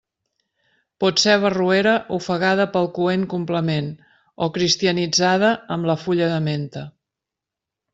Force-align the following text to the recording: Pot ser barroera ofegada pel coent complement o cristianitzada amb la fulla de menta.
Pot 1.03 1.21
ser 1.23 1.35
barroera 1.43 1.93
ofegada 2.17 2.67
pel 2.77 2.91
coent 2.97 3.29
complement 3.37 3.93
o 4.47 4.51
cristianitzada 4.59 5.57
amb 5.79 5.93
la 5.93 6.01
fulla 6.07 6.35
de 6.37 6.45
menta. 6.53 6.89